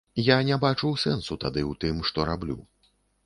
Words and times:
Я 0.27 0.37
не 0.45 0.55
бачыў 0.63 0.95
сэнсу 1.03 1.37
тады 1.45 1.61
ў 1.69 1.73
тым, 1.85 2.01
што 2.09 2.27
раблю. 2.31 2.57